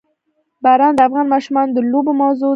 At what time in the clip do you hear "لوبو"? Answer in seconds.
1.91-2.11